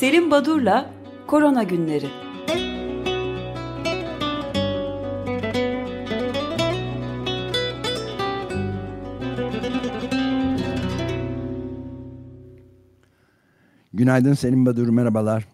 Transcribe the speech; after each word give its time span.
Selim 0.00 0.30
Badur'la 0.30 0.90
Korona 1.26 1.62
Günleri. 1.62 2.06
Günaydın 13.92 14.34
Selim 14.34 14.66
Badur, 14.66 14.88
merhabalar. 14.88 15.48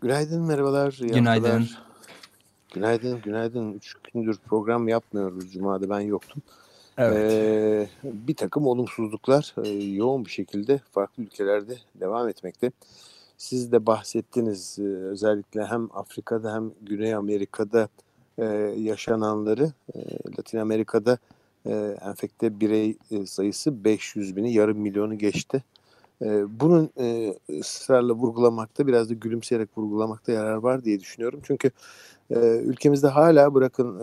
Günaydın, 0.00 0.42
merhabalar. 0.42 0.98
Günaydın. 1.00 1.68
Günaydın, 2.74 3.20
günaydın. 3.22 3.72
Üç 3.72 3.94
gündür 4.14 4.38
program 4.46 4.88
yapmıyoruz. 4.88 5.52
Cuma'da 5.52 5.90
ben 5.90 6.00
yoktum. 6.00 6.42
Evet. 6.98 7.32
Ee, 7.32 7.88
bir 8.04 8.34
takım 8.34 8.66
olumsuzluklar 8.66 9.54
e, 9.64 9.68
yoğun 9.70 10.24
bir 10.24 10.30
şekilde 10.30 10.80
farklı 10.92 11.22
ülkelerde 11.22 11.78
devam 11.94 12.28
etmekte. 12.28 12.70
Siz 13.42 13.72
de 13.72 13.86
bahsettiniz 13.86 14.78
e, 14.78 14.82
özellikle 14.82 15.64
hem 15.64 15.88
Afrika'da 15.94 16.54
hem 16.54 16.70
Güney 16.82 17.14
Amerika'da 17.14 17.88
e, 18.38 18.44
yaşananları. 18.78 19.72
E, 19.94 19.98
Latin 20.38 20.58
Amerika'da 20.58 21.18
enfekte 22.10 22.60
birey 22.60 22.96
sayısı 23.26 23.84
500 23.84 24.36
bini 24.36 24.52
yarım 24.52 24.78
milyonu 24.78 25.18
geçti. 25.18 25.64
Bunun 26.60 26.90
e, 27.00 27.34
ısrarla 27.60 28.12
vurgulamakta 28.12 28.86
biraz 28.86 29.10
da 29.10 29.14
gülümseyerek 29.14 29.78
vurgulamakta 29.78 30.32
yarar 30.32 30.56
var 30.56 30.84
diye 30.84 31.00
düşünüyorum. 31.00 31.40
Çünkü 31.42 31.70
ülkemizde 32.64 33.08
hala 33.08 33.54
bırakın 33.54 34.00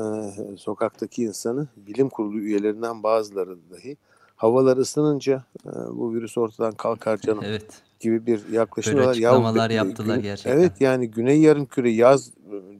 sokaktaki 0.56 1.24
insanı 1.24 1.68
bilim 1.78 2.10
kurulu 2.10 2.40
üyelerinden 2.40 3.04
bazıları 3.04 3.58
dahi 3.72 3.98
havalar 4.36 4.78
ısınınca 4.78 5.44
bu 5.92 6.14
virüs 6.14 6.38
ortadan 6.38 6.72
kalkar 6.72 7.18
canım 7.18 7.44
Evet. 7.46 7.89
Gibi 8.00 8.26
bir 8.26 8.48
yaklaşım 8.52 8.94
Böyle 8.94 9.06
var. 9.06 9.12
Açıklamalar 9.12 9.70
be- 9.70 9.74
yaptılar 9.74 10.16
gün- 10.16 10.24
gerçekten. 10.24 10.60
Evet 10.60 10.72
yani 10.80 11.12
Güney 11.12 11.42
Yarımküre 11.42 11.90
yaz 11.92 12.32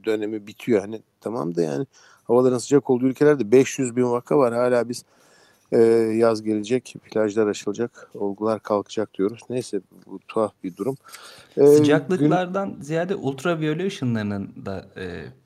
dönemi 0.04 0.46
bitiyor. 0.46 0.80
Hani 0.80 1.02
tamam 1.20 1.54
da 1.54 1.62
yani 1.62 1.86
havaların 2.24 2.58
sıcak 2.58 2.90
olduğu 2.90 3.06
ülkelerde 3.06 3.52
500 3.52 3.96
bin 3.96 4.02
vaka 4.10 4.38
var. 4.38 4.54
Hala 4.54 4.88
biz 4.88 5.04
e, 5.72 5.78
yaz 6.16 6.42
gelecek, 6.42 6.94
plajlar 7.04 7.46
açılacak, 7.46 8.10
olgular 8.14 8.60
kalkacak 8.62 9.14
diyoruz. 9.14 9.40
Neyse 9.50 9.80
bu 10.06 10.18
tuhaf 10.28 10.52
bir 10.64 10.76
durum. 10.76 10.96
E, 11.56 11.60
gün- 11.60 11.66
Sıcaklıklardan 11.76 12.76
ziyade 12.80 13.14
ultraviyole 13.14 13.86
ışınlarının 13.86 14.50
da 14.66 14.86
e, 14.96 15.02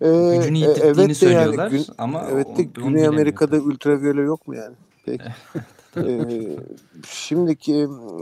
e, 0.08 0.36
gücünü 0.36 0.58
e, 0.58 0.60
yitirdiğini 0.60 0.84
evet 0.84 0.96
de 0.98 1.02
yani 1.02 1.14
söylüyorlar 1.14 1.70
gün- 1.70 1.86
ama 1.98 2.26
evet 2.32 2.56
de 2.56 2.62
Güney 2.62 3.06
Amerika'da 3.06 3.56
ultraviyole 3.56 4.20
yok 4.22 4.48
mu 4.48 4.54
yani? 4.56 4.74
Peki. 5.04 5.24
Ee, 5.96 6.56
şimdiki 7.08 7.74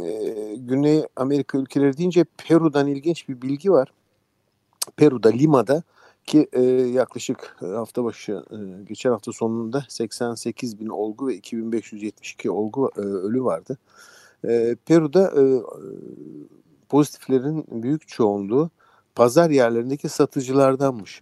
e, 0.04 0.54
Güney 0.56 1.04
Amerika 1.16 1.58
ülkeleri 1.58 1.96
deyince 1.96 2.24
Peru'dan 2.24 2.86
ilginç 2.86 3.28
bir 3.28 3.42
bilgi 3.42 3.72
var. 3.72 3.92
Peru'da 4.96 5.28
Lima'da 5.28 5.82
ki 6.26 6.48
e, 6.52 6.62
yaklaşık 6.72 7.56
hafta 7.60 8.04
başı 8.04 8.32
e, 8.32 8.82
geçen 8.88 9.10
hafta 9.10 9.32
sonunda 9.32 9.84
88 9.88 10.80
bin 10.80 10.88
olgu 10.88 11.28
ve 11.28 11.34
2572 11.34 12.50
olgu 12.50 12.90
e, 12.96 13.00
ölü 13.00 13.44
vardı. 13.44 13.78
E, 14.44 14.76
Peru'da 14.86 15.32
e, 15.40 15.42
pozitiflerin 16.88 17.82
büyük 17.82 18.08
çoğunluğu 18.08 18.70
pazar 19.14 19.50
yerlerindeki 19.50 20.08
satıcılardanmış. 20.08 21.20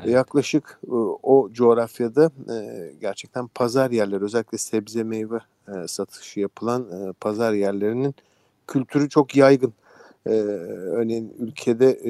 Evet. 0.00 0.14
Yaklaşık 0.14 0.80
e, 0.86 0.90
o 1.22 1.48
coğrafyada 1.52 2.30
e, 2.50 2.92
gerçekten 3.00 3.46
pazar 3.46 3.90
yerleri 3.90 4.24
özellikle 4.24 4.58
sebze 4.58 5.02
meyve 5.02 5.38
e, 5.68 5.88
satışı 5.88 6.40
yapılan 6.40 7.14
pazar 7.20 7.52
yerlerinin 7.52 8.14
kültürü 8.66 9.08
çok 9.08 9.36
yaygın. 9.36 9.72
Örneğin 10.24 11.34
ülkede 11.38 12.00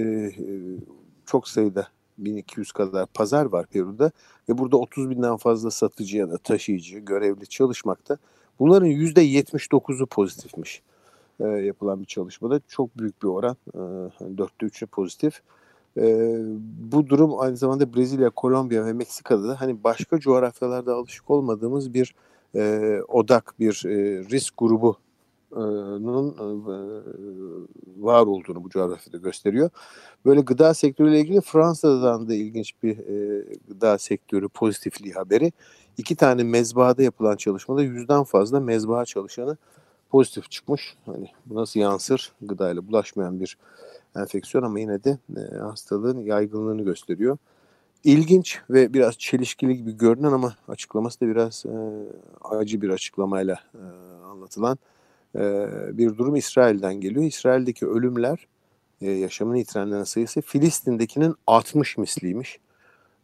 çok 1.26 1.48
sayıda 1.48 1.88
1200 2.18 2.72
kadar 2.72 3.06
pazar 3.06 3.44
var 3.44 3.66
Peru'da 3.66 4.10
ve 4.48 4.58
burada 4.58 4.76
30 4.76 5.10
binden 5.10 5.36
fazla 5.36 5.70
satıcı 5.70 6.18
ya 6.18 6.30
da 6.30 6.38
taşıyıcı, 6.38 6.98
görevli 6.98 7.46
çalışmakta. 7.46 8.18
Bunların 8.58 8.88
%79'u 8.88 10.06
pozitifmiş 10.06 10.82
e, 11.42 11.48
yapılan 11.48 12.00
bir 12.00 12.06
çalışmada. 12.06 12.60
Çok 12.68 12.98
büyük 12.98 13.22
bir 13.22 13.28
oran. 13.28 13.56
E, 13.74 13.78
hani 14.18 14.38
dörtte 14.38 14.66
üçü 14.66 14.86
pozitif. 14.86 15.40
E, 15.96 16.36
bu 16.92 17.08
durum 17.08 17.40
aynı 17.40 17.56
zamanda 17.56 17.94
Brezilya, 17.94 18.30
Kolombiya 18.30 18.86
ve 18.86 18.92
Meksika'da 18.92 19.48
da 19.48 19.60
hani 19.60 19.84
başka 19.84 20.18
coğrafyalarda 20.20 20.94
alışık 20.94 21.30
olmadığımız 21.30 21.94
bir 21.94 22.14
e, 22.54 22.98
odak, 23.08 23.54
bir 23.60 23.82
e, 23.86 24.24
risk 24.30 24.54
grubu 24.58 24.96
e, 25.52 25.60
e, 25.60 25.62
var 27.98 28.26
olduğunu 28.26 28.64
bu 28.64 28.70
coğrafyada 28.70 29.16
gösteriyor. 29.16 29.70
Böyle 30.24 30.40
gıda 30.40 30.74
sektörüyle 30.74 31.20
ilgili 31.20 31.40
Fransa'dan 31.40 32.28
da 32.28 32.34
ilginç 32.34 32.72
bir 32.82 32.98
e, 32.98 33.44
gıda 33.68 33.98
sektörü 33.98 34.48
pozitifliği 34.48 35.14
haberi. 35.14 35.52
İki 35.98 36.16
tane 36.16 36.42
mezbahada 36.44 37.02
yapılan 37.02 37.36
çalışmada 37.36 37.82
yüzden 37.82 38.24
fazla 38.24 38.60
mezbaha 38.60 39.04
çalışanı 39.04 39.56
pozitif 40.12 40.50
çıkmış. 40.50 40.96
Hani 41.06 41.30
bu 41.46 41.54
nasıl 41.54 41.80
yansır? 41.80 42.32
Gıdayla 42.42 42.88
bulaşmayan 42.88 43.40
bir 43.40 43.58
enfeksiyon 44.16 44.64
ama 44.64 44.80
yine 44.80 45.04
de 45.04 45.18
e, 45.36 45.56
hastalığın 45.56 46.18
yaygınlığını 46.18 46.82
gösteriyor. 46.82 47.38
İlginç 48.04 48.60
ve 48.70 48.94
biraz 48.94 49.18
çelişkili 49.18 49.76
gibi 49.76 49.96
görünen 49.96 50.32
ama 50.32 50.54
açıklaması 50.68 51.20
da 51.20 51.28
biraz 51.28 51.66
e, 51.66 51.74
acı 52.44 52.82
bir 52.82 52.90
açıklamayla 52.90 53.58
e, 53.74 53.84
anlatılan 54.24 54.78
e, 55.36 55.68
bir 55.98 56.18
durum 56.18 56.36
İsrail'den 56.36 56.94
geliyor. 56.94 57.24
İsrail'deki 57.24 57.86
ölümler, 57.86 58.46
e, 59.00 59.10
yaşamını 59.10 59.58
yitirenlerin 59.58 60.04
sayısı 60.04 60.40
Filistin'dekinin 60.40 61.34
60 61.46 61.98
misliymiş. 61.98 62.58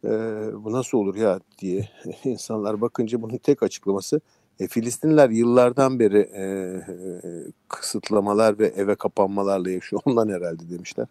E, 0.03 0.09
bu 0.53 0.71
nasıl 0.71 0.97
olur 0.97 1.15
ya 1.15 1.39
diye 1.59 1.89
insanlar 2.23 2.81
bakınca 2.81 3.21
bunun 3.21 3.37
tek 3.37 3.63
açıklaması 3.63 4.21
e, 4.59 4.67
Filistinliler 4.67 5.29
yıllardan 5.29 5.99
beri 5.99 6.29
e, 6.33 6.43
e, 6.43 7.21
kısıtlamalar 7.67 8.59
ve 8.59 8.67
eve 8.67 8.95
kapanmalarla 8.95 9.69
yaşıyor. 9.69 10.01
Ondan 10.05 10.29
herhalde 10.29 10.69
demişler. 10.69 11.07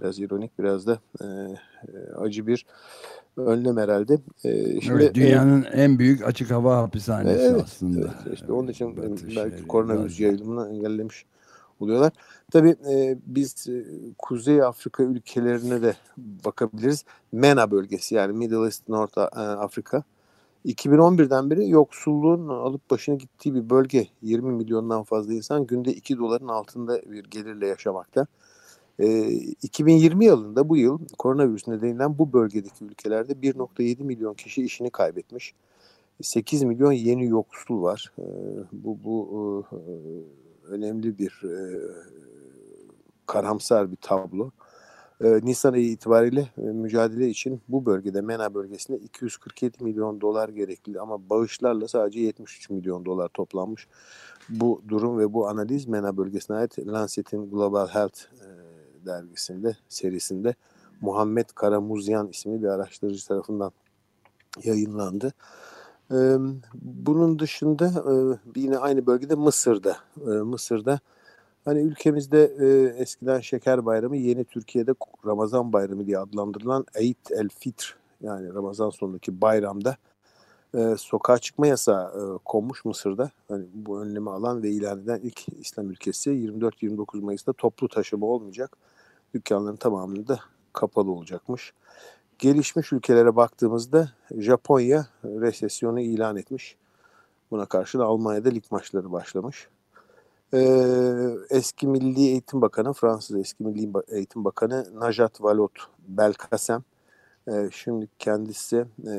Biraz 0.00 0.18
ironik, 0.18 0.58
biraz 0.58 0.86
da 0.86 0.98
e, 1.20 1.24
e, 1.24 2.12
acı 2.18 2.46
bir 2.46 2.66
önlem 3.36 3.76
herhalde. 3.76 4.18
E, 4.44 4.80
şimdi, 4.80 5.02
evet, 5.02 5.14
dünyanın 5.14 5.66
en 5.72 5.98
büyük 5.98 6.26
açık 6.26 6.50
hava 6.50 6.76
hapishanesi 6.76 7.42
Evet, 7.42 7.62
aslında. 7.64 8.14
Evet, 8.26 8.34
işte 8.34 8.52
onun 8.52 8.68
için 8.68 8.96
Batı 8.96 9.10
belki 9.10 9.34
şehri, 9.34 9.66
koronavirüs 9.68 10.20
yayılımını 10.20 10.68
engellemiş 10.68 11.24
oluyorlar. 11.80 12.12
Tabii 12.50 12.76
e, 12.90 13.18
biz 13.26 13.68
e, 13.68 13.84
Kuzey 14.18 14.62
Afrika 14.62 15.02
ülkelerine 15.02 15.82
de 15.82 15.94
bakabiliriz. 16.16 17.04
MENA 17.32 17.70
bölgesi 17.70 18.14
yani 18.14 18.32
Middle 18.32 18.64
East, 18.64 18.88
North 18.88 19.18
e, 19.18 19.22
Afrika. 19.40 20.02
2011'den 20.68 21.50
beri 21.50 21.68
yoksulluğun 21.68 22.48
alıp 22.48 22.90
başına 22.90 23.14
gittiği 23.14 23.54
bir 23.54 23.70
bölge. 23.70 24.08
20 24.22 24.52
milyondan 24.52 25.02
fazla 25.02 25.32
insan 25.32 25.66
günde 25.66 25.92
2 25.94 26.18
doların 26.18 26.48
altında 26.48 27.02
bir 27.02 27.24
gelirle 27.24 27.66
yaşamakta. 27.66 28.26
E, 28.98 29.28
2020 29.30 30.24
yılında 30.24 30.68
bu 30.68 30.76
yıl 30.76 30.98
koronavirüs 31.18 31.68
nedeniyle 31.68 32.18
bu 32.18 32.32
bölgedeki 32.32 32.84
ülkelerde 32.84 33.32
1.7 33.32 34.04
milyon 34.04 34.34
kişi 34.34 34.64
işini 34.64 34.90
kaybetmiş. 34.90 35.54
8 36.22 36.62
milyon 36.62 36.92
yeni 36.92 37.26
yoksul 37.26 37.82
var. 37.82 38.12
E, 38.18 38.24
bu 38.72 38.98
bu 39.04 39.64
e, 39.72 39.76
önemli 40.70 41.18
bir 41.18 41.42
e, 41.44 41.80
karamsar 43.26 43.90
bir 43.90 43.96
tablo. 43.96 44.46
E, 44.46 44.67
Nisan 45.20 45.72
ayı 45.72 45.90
itibariyle 45.90 46.48
e, 46.58 46.60
mücadele 46.60 47.28
için 47.28 47.60
bu 47.68 47.86
bölgede 47.86 48.20
MENA 48.20 48.54
bölgesinde 48.54 48.98
247 48.98 49.84
milyon 49.84 50.20
dolar 50.20 50.48
gerekli 50.48 51.00
ama 51.00 51.30
bağışlarla 51.30 51.88
sadece 51.88 52.20
73 52.20 52.70
milyon 52.70 53.04
dolar 53.04 53.28
toplanmış. 53.28 53.88
Bu 54.48 54.82
durum 54.88 55.18
ve 55.18 55.32
bu 55.32 55.48
analiz 55.48 55.88
MENA 55.88 56.16
bölgesine 56.16 56.56
ait 56.56 56.78
Lancet'in 56.78 57.50
Global 57.50 57.88
Health 57.88 58.20
e, 58.20 58.48
dergisinde 59.06 59.76
serisinde 59.88 60.54
Muhammed 61.00 61.46
Karamuzyan 61.54 62.28
isimli 62.28 62.62
bir 62.62 62.68
araştırıcı 62.68 63.28
tarafından 63.28 63.72
yayınlandı. 64.64 65.32
Ee, 66.12 66.36
bunun 66.82 67.38
dışında 67.38 67.86
e, 67.86 68.14
yine 68.60 68.78
aynı 68.78 69.06
bölgede 69.06 69.34
Mısır'da 69.34 69.96
Mısır'da 70.44 71.00
hani 71.68 71.80
ülkemizde 71.80 72.52
e, 72.60 72.66
eskiden 73.02 73.40
Şeker 73.40 73.86
Bayramı 73.86 74.16
yeni 74.16 74.44
Türkiye'de 74.44 74.94
Ramazan 75.26 75.72
Bayramı 75.72 76.06
diye 76.06 76.18
adlandırılan 76.18 76.86
Eid 76.94 77.16
el 77.30 77.48
Fitr 77.58 77.96
yani 78.20 78.54
Ramazan 78.54 78.90
sonundaki 78.90 79.40
bayramda 79.40 79.96
e, 80.74 80.94
sokağa 80.98 81.38
çıkma 81.38 81.66
yasağı 81.66 82.08
e, 82.08 82.38
konmuş 82.44 82.84
Mısır'da. 82.84 83.30
Hani 83.48 83.66
bu 83.74 84.00
önlemi 84.00 84.30
alan 84.30 84.62
ve 84.62 84.70
ilan 84.70 84.98
eden 84.98 85.20
ilk 85.22 85.48
İslam 85.48 85.90
ülkesi 85.90 86.30
24-29 86.30 87.20
Mayıs'ta 87.20 87.52
toplu 87.52 87.88
taşıma 87.88 88.26
olmayacak. 88.26 88.76
Dükkanların 89.34 89.76
tamamını 89.76 90.28
da 90.28 90.40
kapalı 90.72 91.10
olacakmış. 91.10 91.72
Gelişmiş 92.38 92.92
ülkelere 92.92 93.36
baktığımızda 93.36 94.10
Japonya 94.38 95.06
resesyonu 95.24 96.00
ilan 96.00 96.36
etmiş. 96.36 96.76
Buna 97.50 97.66
karşın 97.66 97.98
Almanya'da 97.98 98.48
lig 98.48 98.64
maçları 98.70 99.12
başlamış. 99.12 99.68
Ee, 100.54 101.36
eski 101.50 101.86
Milli 101.86 102.20
Eğitim 102.20 102.62
Bakanı, 102.62 102.92
Fransız 102.92 103.36
eski 103.36 103.64
Milli 103.64 103.92
Eğitim 104.08 104.44
Bakanı 104.44 104.86
Najat 104.94 105.42
Vallaud 105.42 105.76
Belkacem 106.08 106.82
e, 107.48 107.68
şimdi 107.72 108.08
kendisi 108.18 108.76
e, 109.06 109.14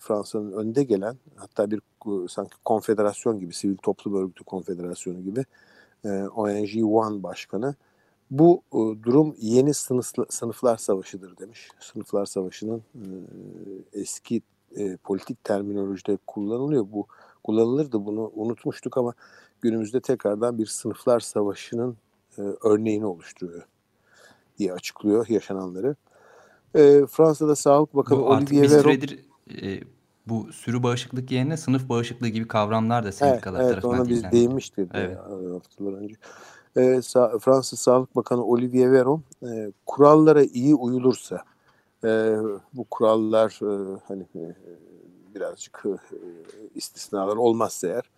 Fransa'nın 0.00 0.52
önde 0.52 0.84
gelen 0.84 1.16
hatta 1.36 1.70
bir 1.70 1.80
sanki 2.28 2.56
konfederasyon 2.64 3.38
gibi 3.38 3.54
sivil 3.54 3.76
toplum 3.76 4.14
örgütü 4.14 4.44
konfederasyonu 4.44 5.20
gibi 5.20 5.44
e, 6.04 6.08
ONG 6.08 6.84
One 6.84 7.22
başkanı 7.22 7.74
bu 8.30 8.62
e, 8.72 8.78
durum 9.02 9.34
yeni 9.38 9.74
sınıfla, 9.74 10.24
sınıflar 10.28 10.76
savaşıdır 10.76 11.38
demiş. 11.38 11.68
Sınıflar 11.80 12.26
savaşının 12.26 12.82
e, 12.94 13.04
eski 13.92 14.42
e, 14.76 14.96
politik 14.96 15.44
terminolojide 15.44 16.18
kullanılıyor. 16.26 16.86
Bu 16.92 17.06
kullanılırdı 17.44 18.06
bunu 18.06 18.32
unutmuştuk 18.34 18.96
ama 18.98 19.14
günümüzde 19.60 20.00
tekrardan 20.00 20.58
bir 20.58 20.66
sınıflar 20.66 21.20
savaşının 21.20 21.96
e, 22.38 22.42
örneğini 22.42 23.06
oluşturuyor 23.06 23.62
diye 24.58 24.72
açıklıyor 24.72 25.28
yaşananları. 25.28 25.96
E, 26.74 27.06
Fransa'da 27.06 27.56
Sağlık 27.56 27.94
Bakanı 27.94 28.18
Bu 28.18 28.24
Olivier 28.24 28.64
Véran... 28.64 28.82
süredir 28.82 29.24
e, 29.62 29.80
bu 30.26 30.52
sürü 30.52 30.82
bağışıklık 30.82 31.30
yerine 31.30 31.56
sınıf 31.56 31.88
bağışıklığı 31.88 32.28
gibi 32.28 32.48
kavramlar 32.48 33.04
da 33.04 33.12
sendikalar 33.12 33.60
evet, 33.60 33.70
tarafından 33.70 33.96
Evet, 33.96 34.06
ona 34.06 34.08
biz 34.08 34.32
değinmiştik 34.32 34.88
Evet. 34.94 35.16
e, 35.16 35.52
haftalar 35.52 35.92
önce. 35.92 36.14
E, 36.76 36.80
Sa- 36.80 37.38
Fransız 37.38 37.78
Sağlık 37.78 38.16
Bakanı 38.16 38.44
Olivier 38.44 38.88
Véran 38.88 39.20
e, 39.42 39.72
kurallara 39.86 40.42
iyi 40.42 40.74
uyulursa 40.74 41.44
e, 42.04 42.36
bu 42.72 42.84
kurallar 42.84 43.50
e, 43.62 44.00
hani 44.08 44.22
e, 44.34 44.54
birazcık 45.34 45.82
e, 45.86 46.16
istisnalar 46.74 47.36
olmazsa 47.36 47.88
eğer 47.88 48.10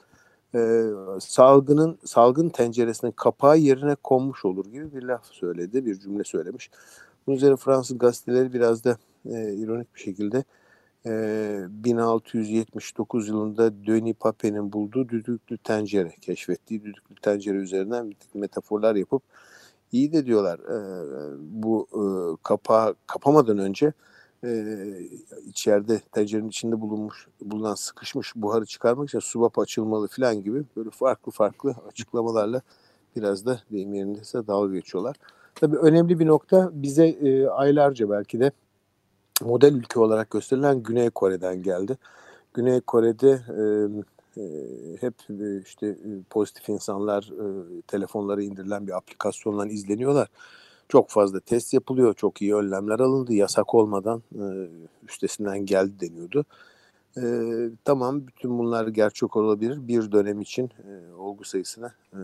e, 0.55 0.91
salgının 1.21 1.99
salgın 2.05 2.49
tenceresinin 2.49 3.13
kapağı 3.13 3.59
yerine 3.59 3.95
konmuş 3.95 4.45
olur 4.45 4.65
gibi 4.67 4.95
bir 4.95 5.03
laf 5.03 5.27
söyledi, 5.27 5.87
bir 5.87 6.01
cümle 6.01 6.25
söylemiş. 6.25 6.71
Bunun 7.27 7.37
üzerine 7.37 7.57
Fransız 7.57 7.99
gazeteleri 7.99 8.53
biraz 8.53 8.85
da 8.85 8.99
e, 9.27 9.55
ironik 9.55 9.95
bir 9.95 10.01
şekilde 10.01 10.45
e, 11.07 11.65
1679 11.69 13.29
yılında 13.29 13.87
Denis 13.87 14.15
Papin'in 14.15 14.73
bulduğu 14.73 15.09
düdüklü 15.09 15.59
tencere, 15.59 16.13
keşfettiği 16.21 16.85
düdüklü 16.85 17.15
tencere 17.15 17.57
üzerinden 17.57 18.11
bir 18.11 18.17
metaforlar 18.35 18.95
yapıp 18.95 19.23
iyi 19.93 20.13
de 20.13 20.27
diyorlar 20.27 20.59
e, 20.59 20.77
bu 21.39 21.89
e, 21.93 22.03
kapağı 22.43 22.95
kapamadan 23.07 23.59
önce 23.59 23.93
e, 24.45 24.51
içeride 25.47 26.01
tencerenin 26.13 26.49
içinde 26.49 26.81
bulunmuş 26.81 27.29
bulunan 27.41 27.75
sıkışmış 27.75 28.33
buharı 28.37 28.67
çıkarmak 28.67 29.09
için 29.09 29.19
subap 29.19 29.59
açılmalı 29.59 30.09
falan 30.09 30.43
gibi 30.43 30.65
böyle 30.77 30.91
farklı 30.91 31.33
farklı 31.33 31.75
açıklamalarla 31.89 32.63
biraz 33.17 33.47
da 33.47 33.61
deyim 33.73 33.95
yerindeyse 33.95 34.47
dalga 34.47 34.75
geçiyorlar. 34.75 35.17
Tabii 35.55 35.77
önemli 35.77 36.19
bir 36.19 36.27
nokta 36.27 36.71
bize 36.73 37.07
e, 37.07 37.47
aylarca 37.47 38.11
belki 38.11 38.41
de 38.41 38.51
model 39.41 39.75
ülke 39.75 40.01
olarak 40.01 40.31
gösterilen 40.31 40.83
Güney 40.83 41.11
Kore'den 41.11 41.63
geldi. 41.63 41.99
Güney 42.55 42.81
Kore'de 42.81 43.31
e, 43.31 44.45
hep 45.01 45.15
işte 45.67 45.87
e, 45.87 46.11
pozitif 46.31 46.69
insanlar 46.69 47.23
e, 47.23 47.83
telefonlara 47.83 48.43
indirilen 48.43 48.87
bir 48.87 48.97
aplikasyonla 48.97 49.67
izleniyorlar. 49.67 50.29
Çok 50.89 51.11
fazla 51.11 51.41
test 51.41 51.75
yapılıyor, 51.75 52.15
çok 52.15 52.43
iyi 52.43 52.55
önlemler 52.55 53.01
alındı. 53.01 53.35
Yasak 53.35 53.75
olmadan 53.75 54.23
e, 54.35 54.45
üstesinden 55.09 55.67
geldi 55.67 56.01
deniyordu. 56.01 56.45
E, 57.17 57.23
tamam 57.85 58.27
bütün 58.27 58.59
bunlar 58.59 58.89
gerçek 58.89 59.37
olabilir. 59.37 59.89
Bir 59.89 60.13
dönem 60.13 60.41
için 60.41 60.65
e, 60.65 61.15
olgu 61.15 61.45
sayısını 61.45 61.93
e, 62.13 62.21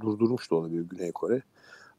durdurmuş 0.00 0.50
da 0.50 0.54
olabilir 0.56 0.82
Güney 0.90 1.12
Kore. 1.12 1.42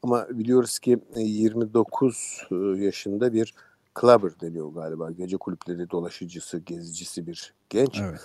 Ama 0.02 0.26
biliyoruz 0.30 0.78
ki 0.78 0.98
e, 1.14 1.20
29 1.20 2.46
e, 2.50 2.54
yaşında 2.54 3.32
bir 3.32 3.54
clubber 4.00 4.40
deniyor 4.40 4.72
galiba. 4.72 5.10
Gece 5.10 5.36
kulüpleri 5.36 5.90
dolaşıcısı, 5.90 6.58
gezicisi 6.58 7.26
bir 7.26 7.54
genç. 7.70 8.00
Evet. 8.00 8.20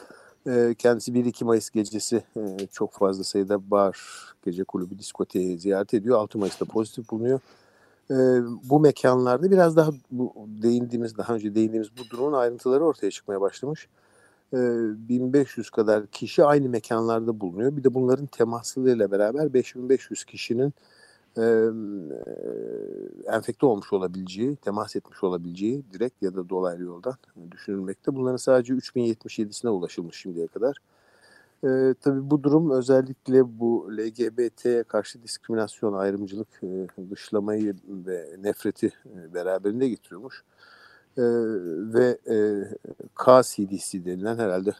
E, 0.47 0.75
kendisi 0.77 1.11
1-2 1.11 1.45
Mayıs 1.45 1.69
gecesi 1.69 2.23
e, 2.37 2.67
çok 2.71 2.93
fazla 2.93 3.23
sayıda 3.23 3.71
bar, 3.71 3.97
gece 4.45 4.63
kulübü, 4.63 4.99
diskoteyi 4.99 5.59
ziyaret 5.59 5.93
ediyor. 5.93 6.17
6 6.17 6.37
Mayıs'ta 6.39 6.65
pozitif 6.65 7.09
bulunuyor. 7.09 7.39
E, 8.11 8.15
bu 8.69 8.79
mekanlarda 8.79 9.51
biraz 9.51 9.75
daha 9.75 9.91
bu 10.11 10.33
değindiğimiz, 10.47 11.17
daha 11.17 11.33
önce 11.35 11.55
değindiğimiz 11.55 11.89
bu 11.97 12.09
durumun 12.09 12.33
ayrıntıları 12.33 12.85
ortaya 12.85 13.11
çıkmaya 13.11 13.41
başlamış. 13.41 13.87
E, 14.53 14.57
1500 15.09 15.69
kadar 15.69 16.07
kişi 16.07 16.43
aynı 16.43 16.69
mekanlarda 16.69 17.39
bulunuyor. 17.39 17.77
Bir 17.77 17.83
de 17.83 17.93
bunların 17.93 18.25
temaslılığıyla 18.25 19.11
beraber 19.11 19.53
5500 19.53 20.23
kişinin 20.25 20.73
e, 21.37 21.43
enfekte 23.27 23.65
olmuş 23.65 23.93
olabileceği, 23.93 24.55
temas 24.55 24.95
etmiş 24.95 25.23
olabileceği 25.23 25.83
direkt 25.93 26.23
ya 26.23 26.35
da 26.35 26.49
dolaylı 26.49 26.83
yoldan 26.83 27.15
düşünülmekte. 27.51 28.15
Bunların 28.15 28.37
sadece 28.37 28.73
3077'sine 28.73 29.69
ulaşılmış 29.69 30.17
şimdiye 30.17 30.47
kadar. 30.47 30.77
E, 31.65 31.93
tabii 32.01 32.29
bu 32.31 32.43
durum 32.43 32.71
özellikle 32.71 33.59
bu 33.59 33.89
LGBT 33.97 34.87
karşı 34.87 35.23
diskriminasyon, 35.23 35.93
ayrımcılık, 35.93 36.47
e, 36.63 36.87
dışlamayı 37.11 37.75
ve 37.87 38.35
nefreti 38.39 38.91
e, 39.05 39.33
beraberinde 39.33 39.89
getiriyormuş. 39.89 40.43
E, 41.17 41.23
ve 41.93 42.17
e, 42.29 42.37
KCDC 43.15 44.05
denilen 44.05 44.37
herhalde 44.37 44.73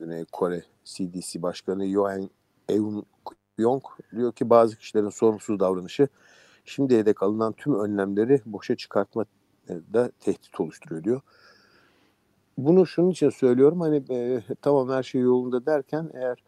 e, 0.00 0.24
Kore 0.32 0.62
CDC 0.84 1.42
Başkanı 1.42 1.86
Yohan 1.86 2.30
Eun 2.68 3.06
Yong 3.58 3.82
diyor 4.16 4.32
ki 4.32 4.50
bazı 4.50 4.76
kişilerin 4.76 5.08
sorumsuz 5.08 5.60
davranışı 5.60 6.08
şimdiye 6.64 7.06
dek 7.06 7.22
alınan 7.22 7.52
tüm 7.52 7.80
önlemleri 7.80 8.40
boşa 8.46 8.76
çıkartma 8.76 9.24
da 9.68 10.10
tehdit 10.20 10.60
oluşturuyor 10.60 11.04
diyor. 11.04 11.20
Bunu 12.58 12.86
şunun 12.86 13.10
için 13.10 13.30
söylüyorum 13.30 13.80
hani 13.80 14.02
e, 14.10 14.42
tamam 14.62 14.88
her 14.90 15.02
şey 15.02 15.20
yolunda 15.20 15.66
derken 15.66 16.10
eğer 16.14 16.38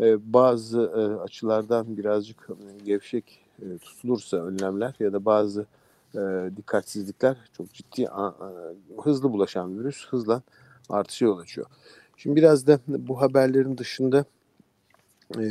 e, 0.00 0.32
bazı 0.32 0.80
e, 0.80 1.22
açılardan 1.22 1.96
birazcık 1.96 2.48
e, 2.50 2.84
gevşek 2.84 3.40
e, 3.62 3.78
tutulursa 3.78 4.36
önlemler 4.36 4.94
ya 5.00 5.12
da 5.12 5.24
bazı 5.24 5.66
e, 6.14 6.50
dikkatsizlikler 6.56 7.36
çok 7.56 7.72
ciddi 7.72 8.08
a, 8.08 8.26
a, 8.26 8.52
hızlı 9.02 9.32
bulaşan 9.32 9.78
virüs 9.78 10.06
hızla 10.08 10.42
artışa 10.88 11.24
yol 11.24 11.38
açıyor. 11.38 11.66
Şimdi 12.16 12.36
biraz 12.36 12.66
da 12.66 12.78
bu 12.88 13.20
haberlerin 13.20 13.78
dışında 13.78 14.24
e, 15.38 15.42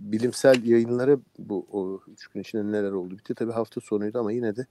bilimsel 0.00 0.64
yayınlara 0.64 1.18
bu 1.38 1.66
o 1.72 2.00
üç 2.12 2.26
gün 2.26 2.40
içinde 2.40 2.72
neler 2.72 2.92
oldu 2.92 3.18
bitti. 3.18 3.34
Tabii 3.34 3.52
hafta 3.52 3.80
sonuydu 3.80 4.18
ama 4.18 4.32
yine 4.32 4.56
de 4.56 4.66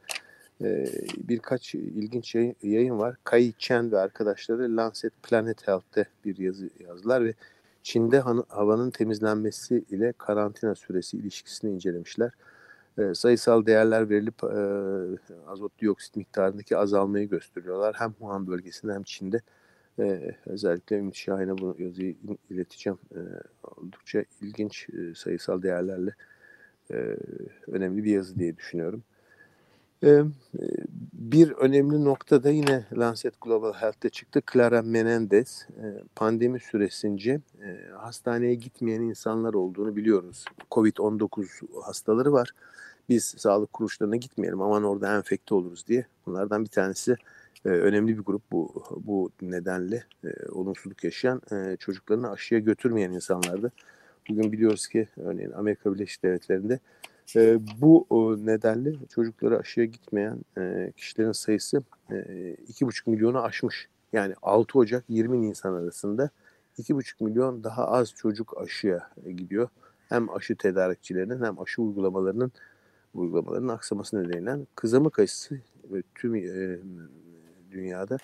birkaç 1.18 1.76
ilginç 1.76 2.36
yayın, 2.64 3.00
var. 3.00 3.16
Kai 3.24 3.54
Chen 3.58 3.92
ve 3.92 3.98
arkadaşları 3.98 4.78
Lancet 4.78 5.14
Planet 5.24 5.68
Health'te 5.68 6.06
bir 6.26 6.38
yazı 6.38 6.70
yazdılar 6.80 7.26
ve 7.26 7.34
Çin'de 7.84 8.20
havanın 8.48 8.92
temizlenmesi 8.92 9.84
ile 9.90 10.14
karantina 10.18 10.76
süresi 10.76 11.18
ilişkisini 11.18 11.72
incelemişler. 11.72 12.32
Sayısal 13.14 13.66
değerler 13.66 14.10
verilip 14.10 14.44
azot 15.48 15.80
dioksit 15.80 16.16
miktarındaki 16.16 16.78
azalmayı 16.78 17.30
gösteriyorlar. 17.30 17.96
Hem 18.00 18.12
Wuhan 18.12 18.48
bölgesinde 18.48 18.94
hem 18.94 19.04
Çin'de. 19.04 19.42
Özellikle 20.46 20.98
Ümit 20.98 21.16
Şahin'e 21.16 21.58
bu 21.58 21.76
yazıyı 21.80 22.16
ileteceğim. 22.50 23.00
Oldukça 23.64 24.24
ilginç 24.42 24.88
sayısal 25.16 25.62
değerlerle 25.62 26.16
önemli 27.68 28.04
bir 28.04 28.12
yazı 28.12 28.40
diye 28.40 28.58
düşünüyorum. 28.58 29.04
Bir 31.14 31.52
önemli 31.52 32.06
nokta 32.06 32.44
da 32.44 32.50
yine 32.50 32.86
Lancet 32.98 33.42
Global 33.42 33.74
Health'te 33.74 34.10
çıktı. 34.10 34.42
Clara 34.54 34.82
Menendez 34.82 35.68
pandemi 36.16 36.60
süresince 36.60 37.42
hastaneye 37.98 38.56
gitmeyen 38.56 39.02
insanlar 39.02 39.54
olduğunu 39.54 39.96
biliyoruz. 39.96 40.46
Covid-19 40.72 41.82
hastaları 41.84 42.34
var. 42.34 42.52
Biz 43.10 43.24
sağlık 43.24 43.74
kuruluşlarına 43.74 44.16
gitmeyelim 44.16 44.62
aman 44.62 44.84
orada 44.84 45.18
enfekte 45.18 45.56
oluruz 45.56 45.88
diye. 45.88 46.06
Bunlardan 46.26 46.64
bir 46.64 46.70
tanesi 46.70 47.16
önemli 47.66 48.18
bir 48.18 48.24
grup 48.24 48.42
bu 48.52 48.84
bu 48.98 49.32
nedenle 49.42 50.04
olumsuzluk 50.52 51.04
yaşayan 51.04 51.42
çocuklarını 51.80 52.32
aşıya 52.32 52.60
götürmeyen 52.60 53.12
insanlardı. 53.12 53.72
Bugün 54.30 54.52
biliyoruz 54.52 54.88
ki 54.88 55.08
örneğin 55.18 55.52
Amerika 55.52 55.94
Birleşik 55.94 56.24
Devletleri'nde 56.24 56.80
e, 57.36 57.60
bu 57.82 58.08
nedenle 58.46 58.94
çocukları 59.10 59.60
aşıya 59.60 59.86
gitmeyen 59.86 60.40
e, 60.58 60.94
kişilerin 60.98 61.32
sayısı 61.32 61.84
e, 62.12 62.16
2,5 62.16 63.10
milyonu 63.10 63.42
aşmış. 63.42 63.90
Yani 64.14 64.34
6 64.42 64.80
Ocak 64.80 65.04
20 65.10 65.42
Nisan 65.42 65.74
arasında 65.74 66.30
2,5 66.80 67.24
milyon 67.24 67.64
daha 67.64 67.88
az 67.88 68.14
çocuk 68.14 68.58
aşıya 68.62 69.10
gidiyor. 69.26 69.70
Hem 70.10 70.36
aşı 70.36 70.56
tedarikçilerinin 70.56 71.44
hem 71.44 71.60
aşı 71.60 71.82
uygulamalarının 71.82 72.52
uygulamalarının 73.14 73.68
aksaması 73.68 74.24
nedeniyle 74.24 74.66
kızamık 74.76 75.20
aşısı 75.20 75.62
ve 75.92 76.04
tüm 76.16 76.36
e, 76.36 76.80
dünyada 77.72 78.18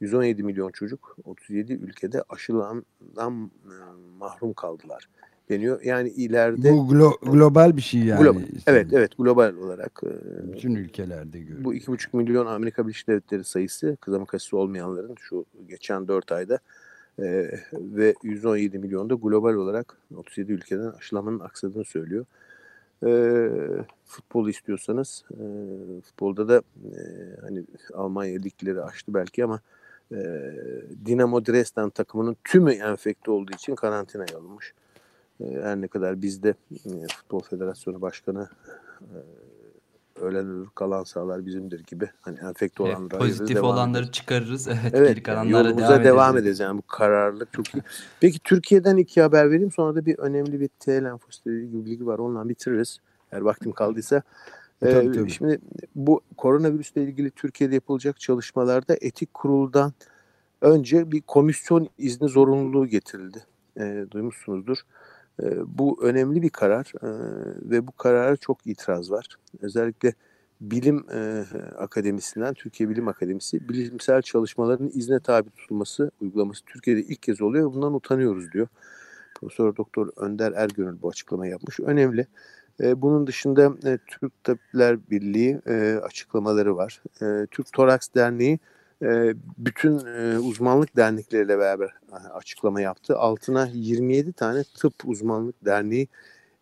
117 0.00 0.42
milyon 0.42 0.70
çocuk 0.70 1.16
37 1.24 1.72
ülkede 1.72 2.22
aşılandan 2.28 3.50
mahrum 4.18 4.52
kaldılar. 4.52 5.08
Deniyor. 5.50 5.82
Yani 5.82 6.08
ileride 6.08 6.72
Bu 6.72 6.76
glo- 6.94 7.30
global 7.32 7.76
bir 7.76 7.82
şey 7.82 8.00
yani. 8.00 8.22
global, 8.22 8.42
evet 8.66 8.86
evet 8.92 9.10
global 9.18 9.54
olarak 9.56 10.00
e, 10.04 10.52
Bütün 10.52 10.74
ülkelerde 10.74 11.40
görüyoruz. 11.40 11.64
bu 11.64 11.74
2,5 11.74 12.16
milyon 12.16 12.46
Amerika 12.46 12.84
Birleşik 12.86 13.08
Devletleri 13.08 13.44
sayısı 13.44 13.96
kızamık 14.00 14.34
aşısı 14.34 14.56
olmayanların 14.56 15.14
şu 15.20 15.44
geçen 15.68 16.08
4 16.08 16.32
ayda 16.32 16.58
e, 17.18 17.50
ve 17.72 18.14
117 18.22 18.78
milyon 18.78 19.10
da 19.10 19.14
global 19.14 19.54
olarak 19.54 19.96
37 20.16 20.52
ülkeden 20.52 20.90
aşılamanın 20.98 21.40
aksadığını 21.40 21.84
söylüyor. 21.84 22.24
E, 23.06 23.10
futbol 24.04 24.48
istiyorsanız 24.48 25.24
e, 25.30 25.42
futbolda 26.02 26.48
da 26.48 26.56
e, 26.84 26.98
hani 27.40 27.64
Almanya 27.94 28.38
ligleri 28.40 28.80
açtı 28.82 29.14
belki 29.14 29.44
ama 29.44 29.60
e, 30.12 30.16
Dinamo 31.06 31.46
Dresden 31.46 31.90
takımının 31.90 32.36
tümü 32.44 32.72
enfekte 32.72 33.30
olduğu 33.30 33.52
için 33.52 33.74
karantinaya 33.74 34.38
alınmış. 34.38 34.74
E, 35.40 35.62
her 35.62 35.80
ne 35.80 35.88
kadar 35.88 36.22
bizde 36.22 36.54
e, 36.70 36.90
Futbol 37.16 37.40
Federasyonu 37.40 38.00
Başkanı 38.00 38.48
e, 39.00 39.16
ölen 40.20 40.46
ölür 40.46 40.68
kalan 40.74 41.04
sağlar 41.04 41.46
bizimdir 41.46 41.84
gibi 41.86 42.10
hani 42.20 42.38
enfekte 42.38 42.84
Evet, 42.84 42.96
olanları 42.96 43.18
pozitif 43.18 43.40
ayırır, 43.40 43.54
devam 43.54 43.70
olanları 43.70 44.02
ederiz. 44.02 44.12
çıkarırız. 44.12 44.68
Evet, 44.68 44.78
Evet, 44.94 45.08
geri 45.08 45.22
kalanlara 45.22 45.78
devam, 45.78 46.04
devam, 46.04 46.38
ederiz. 46.38 46.60
Yani 46.60 46.78
bu 46.78 46.82
kararlılık 46.82 47.52
çok 47.52 47.74
iyi. 47.74 47.82
Peki 48.20 48.38
Türkiye'den 48.38 48.96
iki 48.96 49.22
haber 49.22 49.50
vereyim. 49.50 49.72
Sonra 49.72 49.94
da 49.94 50.06
bir 50.06 50.18
önemli 50.18 50.60
bir 50.60 50.68
T 50.68 51.04
lenfositle 51.04 51.50
ilgili 51.52 51.84
bilgi 51.84 52.06
var. 52.06 52.18
Onunla 52.18 52.48
bitiririz. 52.48 52.98
Eğer 53.32 53.40
vaktim 53.40 53.72
kaldıysa. 53.72 54.22
Tabii, 54.80 55.08
Ee, 55.08 55.12
tabii. 55.12 55.30
Şimdi 55.30 55.58
bu 55.94 56.20
koronavirüsle 56.36 57.02
ilgili 57.02 57.30
Türkiye'de 57.30 57.74
yapılacak 57.74 58.20
çalışmalarda 58.20 58.96
etik 59.00 59.34
kuruldan 59.34 59.92
önce 60.62 61.12
bir 61.12 61.20
komisyon 61.22 61.88
izni 61.98 62.28
zorunluluğu 62.28 62.86
getirildi. 62.86 63.38
Ee, 63.78 64.04
duymuşsunuzdur. 64.10 64.78
Ee, 65.42 65.78
bu 65.78 65.98
önemli 66.02 66.42
bir 66.42 66.50
karar 66.50 66.92
ee, 67.02 67.08
ve 67.70 67.86
bu 67.86 67.92
karara 67.92 68.36
çok 68.36 68.66
itiraz 68.66 69.10
var. 69.10 69.26
Özellikle 69.60 70.14
Bilim 70.60 71.06
e, 71.12 71.44
Akademisi'nden, 71.78 72.54
Türkiye 72.54 72.88
Bilim 72.88 73.08
Akademisi, 73.08 73.68
bilimsel 73.68 74.22
çalışmaların 74.22 74.90
izne 74.94 75.20
tabi 75.20 75.50
tutulması 75.50 76.10
uygulaması 76.20 76.64
Türkiye'de 76.64 77.00
ilk 77.00 77.22
kez 77.22 77.42
oluyor 77.42 77.72
bundan 77.74 77.94
utanıyoruz 77.94 78.52
diyor. 78.52 78.68
Profesör 79.34 79.76
Doktor 79.76 80.08
Önder 80.16 80.52
Ergönül 80.52 81.02
bu 81.02 81.08
açıklamayı 81.08 81.52
yapmış. 81.52 81.80
Önemli. 81.80 82.26
Bunun 82.80 83.26
dışında 83.26 83.72
e, 83.84 83.98
Türk 84.06 84.44
Tabipler 84.44 85.10
Birliği 85.10 85.60
e, 85.66 86.00
açıklamaları 86.02 86.76
var. 86.76 87.02
Türk 87.50 87.72
Toraks 87.72 88.08
Derneği 88.14 88.58
bütün 89.58 90.06
e, 90.06 90.38
uzmanlık 90.38 90.96
dernekleriyle 90.96 91.58
beraber 91.58 91.94
e, 92.12 92.14
açıklama 92.14 92.80
yaptı. 92.80 93.18
Altına 93.18 93.68
27 93.72 94.32
tane 94.32 94.64
tıp 94.64 94.94
uzmanlık 95.04 95.64
derneği 95.64 96.08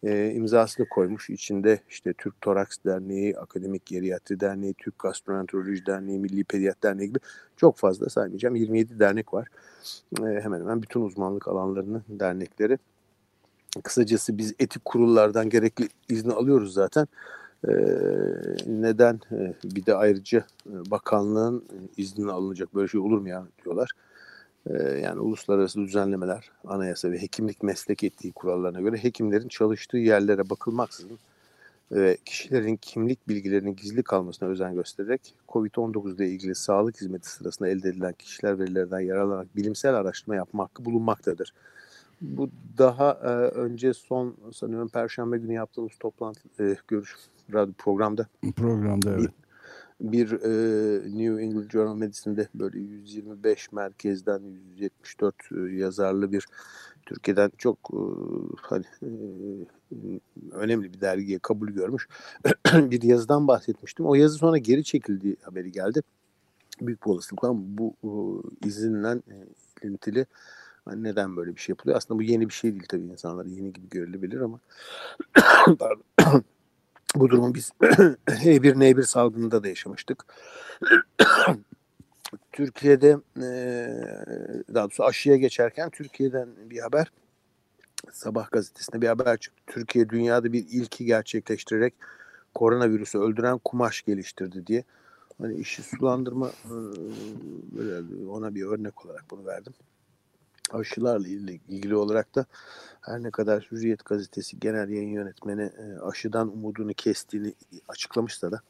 e, 0.03 0.31
imzasını 0.31 0.89
koymuş. 0.89 1.31
İçinde 1.31 1.81
işte 1.89 2.13
Türk 2.13 2.41
Toraks 2.41 2.77
Derneği, 2.87 3.39
Akademik 3.39 3.87
Geriyatri 3.87 4.41
Derneği, 4.41 4.75
Türk 4.75 4.99
Gastroenteroloji 4.99 5.87
Derneği, 5.87 6.19
Milli 6.19 6.45
Pediyat 6.45 6.83
Derneği 6.83 7.09
gibi 7.09 7.19
çok 7.57 7.77
fazla 7.77 8.09
saymayacağım. 8.09 8.57
27 8.57 9.01
dernek 9.01 9.35
var. 9.35 9.49
Hemen 10.19 10.61
hemen 10.61 10.83
bütün 10.83 11.01
uzmanlık 11.01 11.49
alanlarının 11.49 12.03
dernekleri. 12.09 12.79
Kısacası 13.85 14.39
biz 14.39 14.55
etik 14.59 14.85
kurullardan 14.85 15.51
gerekli 15.51 15.89
izni 16.09 16.33
alıyoruz 16.33 16.73
zaten. 16.73 17.07
E, 17.65 17.73
neden 18.67 19.21
e, 19.33 19.55
bir 19.65 19.87
de 19.87 19.95
ayrıca 19.95 20.39
e, 20.67 20.91
bakanlığın 20.91 21.65
iznini 21.97 22.33
alınacak 22.33 22.75
böyle 22.75 22.89
şey 22.89 23.01
olur 23.01 23.19
mu 23.19 23.29
ya 23.29 23.47
diyorlar. 23.65 23.91
E, 24.67 24.83
yani 24.83 25.21
uluslararası 25.21 25.81
düzenlemeler, 25.81 26.51
anayasa 26.65 27.11
ve 27.11 27.23
hekimlik 27.23 27.63
meslek 27.63 28.05
etiği 28.05 28.33
kurallarına 28.33 28.81
göre 28.81 28.97
hekimlerin 28.97 29.49
çalıştığı 29.49 29.99
yerlere 29.99 30.51
bakılmaksızın 30.51 31.19
ve 31.93 32.17
kişilerin 32.25 32.77
kimlik 32.77 33.29
bilgilerinin 33.29 33.77
gizli 33.77 34.03
kalmasına 34.03 34.49
özen 34.49 34.75
göstererek 34.75 35.35
COVID-19 35.49 36.17
ile 36.17 36.29
ilgili 36.29 36.55
sağlık 36.55 37.01
hizmeti 37.01 37.29
sırasında 37.29 37.69
elde 37.69 37.89
edilen 37.89 38.13
kişiler 38.13 38.59
verilerinden 38.59 39.01
yararlanarak 39.01 39.57
bilimsel 39.57 39.95
araştırma 39.95 40.37
yapma 40.37 40.65
hakkı 40.65 40.85
bulunmaktadır. 40.85 41.53
Bu 42.21 42.51
daha 42.79 43.13
e, 43.13 43.29
önce 43.59 43.95
son 43.95 44.37
sanıyorum 44.53 44.89
Perşembe 44.89 45.39
günü 45.39 45.53
yaptığımız 45.53 45.93
toplantı 46.01 46.41
e, 46.61 46.77
görüş 46.89 47.17
radyo 47.53 47.75
programda 47.79 48.27
Programda 48.57 49.11
evet. 49.11 49.31
bir 50.01 50.33
e, 50.33 50.51
New 51.19 51.43
England 51.45 51.71
Journal 51.71 51.97
Medicine'de 51.97 52.49
böyle 52.55 52.79
125 52.79 53.73
merkezden 53.73 54.41
174 54.77 55.35
e, 55.53 55.57
yazarlı 55.73 56.33
bir 56.33 56.47
Türkiye'den 57.07 57.51
çok 57.59 57.79
e, 57.93 58.01
hani 58.63 58.85
e, 59.03 59.09
önemli 60.53 60.93
bir 60.93 61.01
dergiye 61.01 61.39
kabul 61.39 61.69
görmüş 61.69 62.09
bir 62.75 63.03
yazıdan 63.03 63.49
bahsetmiştim. 63.49 64.07
O 64.07 64.15
yazı 64.15 64.39
sonra 64.39 64.59
geri 64.59 64.85
çekildiği 64.85 65.37
haberi 65.43 65.73
geldi. 65.73 66.03
Büyük 66.81 67.07
bir 67.07 67.11
olasılıkla 67.11 67.51
bu 67.55 67.95
e, 68.05 68.11
izinle 68.67 69.09
e, 69.09 69.37
ilintili 69.83 70.27
hani 70.85 71.03
neden 71.03 71.37
böyle 71.37 71.57
bir 71.57 71.61
şey 71.61 71.73
yapılıyor? 71.73 71.97
Aslında 71.97 72.19
bu 72.19 72.23
yeni 72.23 72.49
bir 72.49 72.55
şey 72.55 72.73
değil 72.73 72.87
tabii 72.89 73.07
insanlara 73.07 73.49
yeni 73.49 73.73
gibi 73.73 73.89
görülebilir 73.89 74.41
ama. 74.41 74.61
bu 77.17 77.31
durumu 77.31 77.55
biz 77.55 77.71
H1N1 78.27 79.03
salgınında 79.03 79.63
da 79.63 79.69
yaşamıştık. 79.69 80.25
Türkiye'de 82.53 83.17
daha 84.75 84.85
doğrusu 84.85 85.05
aşıya 85.05 85.37
geçerken 85.37 85.91
Türkiye'den 85.91 86.49
bir 86.71 86.79
haber 86.79 87.13
Sabah 88.13 88.51
gazetesinde 88.51 89.01
bir 89.01 89.07
haber 89.07 89.37
çıktı. 89.37 89.63
Türkiye 89.67 90.09
dünyada 90.09 90.53
bir 90.53 90.67
ilki 90.69 91.05
gerçekleştirerek 91.05 91.95
koronavirüsü 92.55 93.19
öldüren 93.19 93.59
kumaş 93.59 94.03
geliştirdi 94.03 94.67
diye. 94.67 94.85
Hani 95.39 95.55
işi 95.55 95.83
sulandırma 95.83 96.51
ona 98.29 98.55
bir 98.55 98.63
örnek 98.63 99.07
olarak 99.07 99.25
bunu 99.31 99.47
verdim. 99.47 99.73
Aşılarla 100.73 101.29
ilgili 101.29 101.97
olarak 101.97 102.35
da 102.35 102.47
her 103.01 103.23
ne 103.23 103.31
kadar 103.31 103.69
Hürriyet 103.71 104.05
gazetesi 104.05 104.61
genel 104.61 104.89
yayın 104.89 105.11
yönetmeni 105.11 105.71
aşıdan 106.03 106.53
umudunu 106.53 106.95
kestiğini 106.95 107.55
açıklamışsa 107.89 108.53
da 108.53 108.61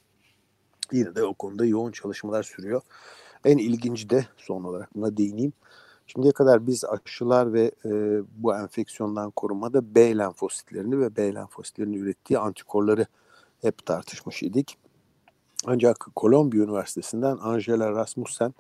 yine 0.93 1.15
de 1.15 1.25
o 1.25 1.35
konuda 1.35 1.65
yoğun 1.67 1.93
çalışmalar 1.93 2.43
sürüyor. 2.43 2.83
En 3.45 3.59
ilginci 3.59 4.11
de 4.11 4.27
son 4.37 4.65
olarak 4.65 4.95
buna 4.95 5.17
değineyim. 5.17 5.53
Şimdiye 6.07 6.33
kadar 6.33 6.67
biz 6.67 6.85
aşılar 6.85 7.53
ve 7.53 7.73
e, 7.85 7.91
bu 8.37 8.57
enfeksiyondan 8.57 9.31
korunmada 9.31 9.95
B 9.95 10.19
lenfositlerini 10.19 11.01
ve 11.01 11.17
B 11.17 11.35
lenfositlerini 11.35 11.97
ürettiği 11.97 12.39
antikorları 12.39 13.07
hep 13.61 13.87
tartışmış 13.87 14.43
idik. 14.43 14.79
Ancak 15.67 16.09
Kolombiya 16.17 16.65
Üniversitesi'nden 16.65 17.37
Angela 17.41 17.93
Rasmussen 17.93 18.55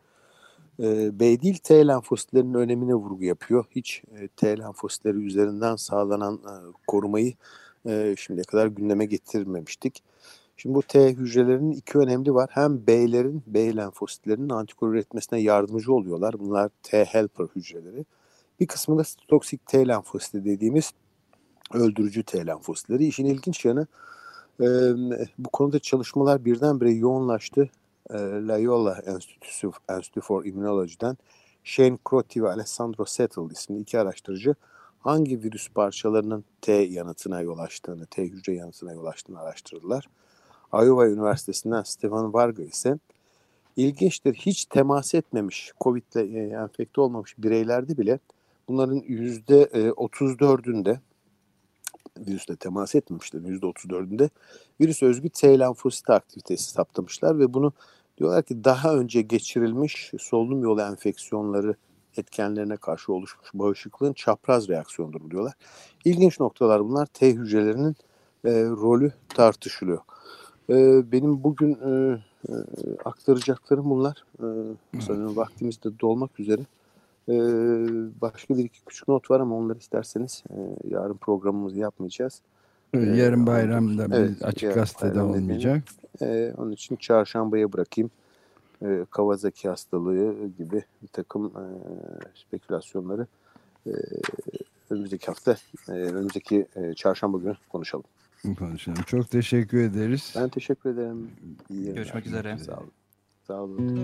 e, 0.82 1.20
B 1.20 1.40
değil 1.40 1.58
T 1.58 1.87
lenfositlerinin 1.87 2.54
önemine 2.54 2.94
vurgu 2.94 3.25
yapıyor. 3.25 3.64
Hiç 3.70 4.02
e, 4.20 4.28
T 4.28 4.58
lenfositleri 4.58 5.16
üzerinden 5.16 5.76
sağlanan 5.76 6.35
e, 6.35 6.54
korumayı 6.87 7.35
e, 7.87 8.14
şimdiye 8.18 8.44
kadar 8.44 8.66
gündeme 8.66 9.04
getirmemiştik. 9.04 10.02
Şimdi 10.56 10.75
bu 10.75 10.82
T 10.82 11.12
hücrelerinin 11.12 11.73
iki 11.73 11.99
önemli 11.99 12.35
var. 12.35 12.50
Hem 12.52 12.87
B'lerin, 12.87 13.42
B 13.47 13.76
lenfositlerinin 13.76 14.49
antikor 14.49 14.92
üretmesine 14.92 15.40
yardımcı 15.40 15.92
oluyorlar. 15.92 16.35
Bunlar 16.38 16.70
T 16.82 17.04
helper 17.04 17.47
hücreleri. 17.56 18.04
Bir 18.61 18.66
kısmı 18.66 18.99
da 18.99 19.02
toksik 19.28 19.66
T 19.66 19.88
lenfositi 19.88 20.44
dediğimiz 20.44 20.92
öldürücü 21.75 22.23
T 22.23 22.47
lenfositleri. 22.47 23.06
İşin 23.06 23.25
ilginç 23.25 23.64
yanı 23.64 23.87
bu 25.38 25.49
konuda 25.52 25.78
çalışmalar 25.78 26.44
birdenbire 26.44 26.90
yoğunlaştı. 26.90 27.70
E, 28.11 28.19
Loyola 28.19 29.03
Enstitüsü, 29.07 29.71
Institute 29.97 30.21
for 30.21 30.45
Immunology'den 30.45 31.17
Shane 31.65 31.99
Crotty 32.11 32.43
ve 32.43 32.49
Alessandro 32.49 33.05
Settle 33.05 33.53
isimli 33.53 33.81
iki 33.81 33.99
araştırıcı 33.99 34.55
hangi 35.00 35.43
virüs 35.43 35.69
parçalarının 35.69 36.45
T 36.61 36.73
yanıtına 36.73 37.41
yol 37.41 37.59
açtığını, 37.59 38.07
T 38.07 38.23
hücre 38.23 38.55
yanıtına 38.55 38.93
yol 38.93 39.05
açtığını 39.05 39.41
araştırdılar. 39.41 40.09
Iowa 40.73 41.09
Üniversitesi'nden 41.09 41.83
Stefan 41.83 42.33
Varga 42.33 42.62
ise 42.62 42.99
ilginçtir 43.77 44.35
hiç 44.35 44.65
temas 44.65 45.15
etmemiş, 45.15 45.73
Covid 45.81 46.12
ile 46.15 46.49
enfekte 46.49 47.00
olmamış 47.00 47.35
bireylerde 47.38 47.99
bile 47.99 48.19
bunların 48.69 48.99
%34'ünde 49.00 50.99
virüsle 52.19 52.57
temas 52.57 52.95
etmemişlerin 52.95 53.61
%34'ünde 53.61 54.31
virüs 54.81 55.03
özgü 55.03 55.29
T 55.29 55.59
lenfosit 55.59 56.11
aktivitesi 56.11 56.71
saptamışlar 56.71 57.38
ve 57.38 57.55
bunu 57.55 57.73
diyorlar 58.18 58.42
ki 58.42 58.64
daha 58.64 58.94
önce 58.94 59.22
geçirilmiş 59.22 60.12
solunum 60.18 60.62
yolu 60.62 60.80
enfeksiyonları 60.80 61.75
etkenlerine 62.16 62.76
karşı 62.76 63.12
oluşmuş 63.12 63.50
bağışıklığın 63.54 64.12
çapraz 64.12 64.68
reaksiyonudur 64.68 65.30
diyorlar. 65.30 65.52
İlginç 66.04 66.40
noktalar 66.40 66.84
bunlar. 66.84 67.06
T 67.06 67.32
hücrelerinin 67.32 67.96
e, 68.44 68.50
rolü 68.64 69.12
tartışılıyor. 69.28 70.00
E, 70.70 70.75
benim 71.12 71.44
bugün 71.44 71.72
e, 71.72 72.18
e, 72.48 72.52
aktaracaklarım 73.04 73.90
bunlar. 73.90 74.25
E, 74.38 74.46
sanırım 75.00 75.37
vaktimiz 75.37 75.82
de 75.84 76.00
dolmak 76.00 76.40
üzere. 76.40 76.62
E, 77.28 77.34
başka 78.20 78.56
bir 78.58 78.64
iki 78.64 78.84
küçük 78.84 79.08
not 79.08 79.30
var 79.30 79.40
ama 79.40 79.56
onları 79.56 79.78
isterseniz 79.78 80.44
e, 80.50 80.56
yarın 80.88 81.16
programımızı 81.16 81.78
yapmayacağız. 81.78 82.42
Yarın 82.95 83.47
bayramda 83.47 84.07
evet, 84.16 84.40
bir 84.40 84.45
açık 84.45 84.75
gazetede 84.75 85.23
olmayacak. 85.23 85.83
E, 86.23 86.52
onun 86.57 86.73
için 86.73 86.97
çarşambaya 86.97 87.73
bırakayım. 87.73 88.11
E, 88.83 89.04
Kawasaki 89.11 89.68
hastalığı 89.68 90.35
gibi 90.59 90.85
bir 91.02 91.09
takım 91.09 91.47
e, 91.47 91.64
spekülasyonları 92.35 93.26
e, 93.87 93.92
önümüzdeki 94.90 95.26
hafta, 95.26 95.57
e, 95.88 95.92
önümüzdeki 95.92 96.66
e, 96.76 96.95
çarşamba 96.95 97.38
günü 97.38 97.54
konuşalım. 97.68 98.04
Konuşalım. 98.59 99.02
Çok 99.07 99.30
teşekkür 99.30 99.78
ederiz. 99.83 100.35
Ben 100.37 100.49
teşekkür 100.49 100.90
ederim. 100.90 101.30
İyi 101.71 101.95
Görüşmek 101.95 102.26
üzere. 102.26 102.59
Sağ 102.59 102.76
olun. 102.76 102.90
Sağ 103.47 103.62
olun. 103.62 103.99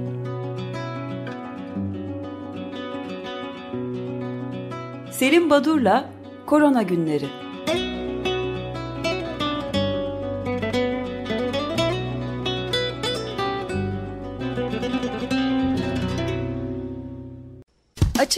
Selim 5.13 5.51
Badur'la 5.51 6.11
Korona 6.47 6.83
Günleri. 6.83 7.44